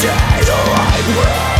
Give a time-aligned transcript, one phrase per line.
[0.00, 1.59] day that I will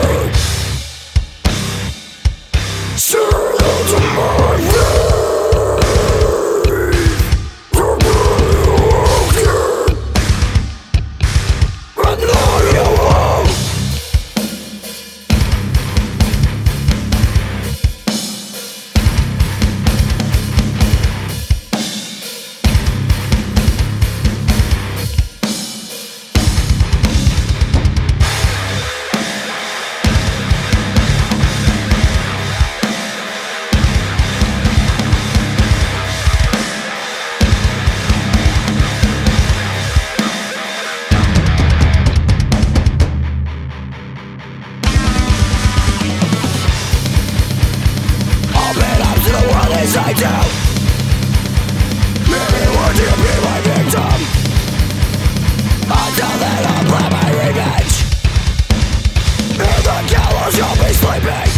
[49.91, 50.45] upside down
[52.31, 54.19] Maybe would you be my victim?
[55.83, 57.95] Until then I'll play my revenge
[59.51, 61.50] In the gallows you'll be sleeping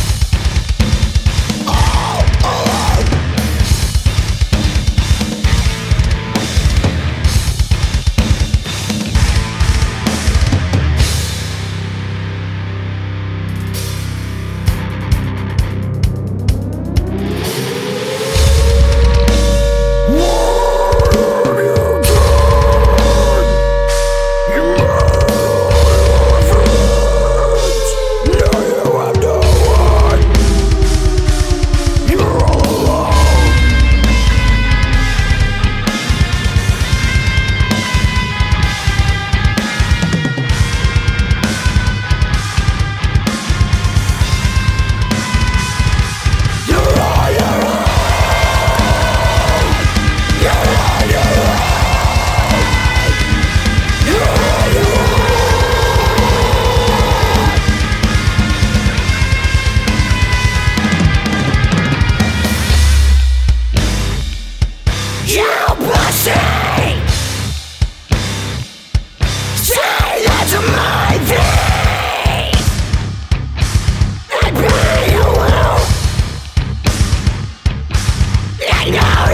[78.85, 79.32] I know